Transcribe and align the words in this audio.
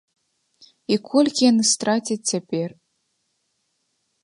І 0.95 0.97
колькі 1.09 1.41
яны 1.51 1.63
страцяць 1.73 2.19
цяпер? 2.33 2.69